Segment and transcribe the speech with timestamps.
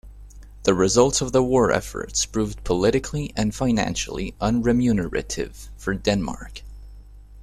[0.63, 6.63] The results of the war efforts proved politically and financially unremunerative for Denmark.